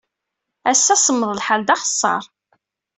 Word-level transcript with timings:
Ass-a, 0.71 0.95
semmeḍ 0.97 1.31
lḥal 1.39 1.61
d 1.63 1.69
axeṣṣar. 1.75 2.23